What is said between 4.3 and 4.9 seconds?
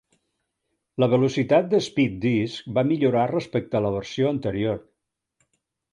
anterior.